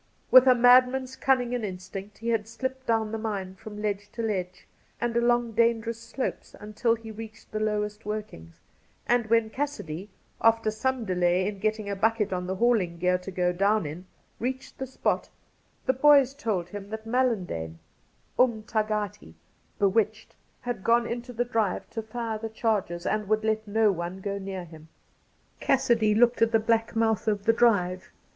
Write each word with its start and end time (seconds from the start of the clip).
With 0.31 0.47
a 0.47 0.55
madman's 0.55 1.15
cunning 1.15 1.53
and 1.53 1.63
instinct 1.63 2.17
he 2.17 2.29
had 2.29 2.47
slipped 2.47 2.87
down 2.87 3.11
the 3.11 3.19
mine 3.19 3.53
from 3.53 3.79
ledge 3.79 4.11
to 4.13 4.23
ledge 4.23 4.67
and 4.99 5.15
along 5.15 5.51
dangerous 5.51 6.01
slopes 6.01 6.55
until 6.59 6.95
he 6.95 7.11
reached 7.11 7.51
the 7.51 7.59
lowest 7.59 8.03
workings, 8.03 8.59
and 9.05 9.27
when 9.27 9.51
Cassidy, 9.51 10.09
after 10.41 10.71
some 10.71 11.05
delay 11.05 11.47
in 11.47 11.59
getting 11.59 11.87
a 11.87 11.95
bucket 11.95 12.33
on 12.33 12.47
the 12.47 12.55
hauling 12.55 12.97
gear 12.97 13.19
to 13.19 13.29
go 13.29 13.53
down 13.53 13.85
in, 13.85 14.07
reached 14.39 14.79
the 14.79 14.87
spot, 14.87 15.29
the 15.85 15.93
boys 15.93 16.33
told 16.33 16.69
him 16.69 16.89
that 16.89 17.05
Mallan 17.05 17.45
dane 17.45 17.77
'umtagati' 18.39 19.35
(bewitched) 19.77 20.35
had 20.61 20.83
gone 20.83 21.05
into 21.05 21.31
the 21.31 21.45
11—2 21.45 21.53
1 21.53 21.81
64 21.81 21.83
Cassidy 21.83 21.83
drive 21.83 21.89
to 21.91 22.01
fire 22.01 22.37
the 22.39 22.49
charges, 22.49 23.05
and 23.05 23.27
would 23.27 23.43
let 23.43 23.67
no 23.67 23.91
one 23.91 24.19
go 24.19 24.39
near 24.39 24.65
him. 24.65 24.87
Cassidy 25.59 26.15
looked 26.15 26.41
at 26.41 26.51
the 26.51 26.59
black 26.59 26.95
mouth 26.95 27.27
of 27.27 27.45
the 27.45 27.53
drive. 27.53 28.09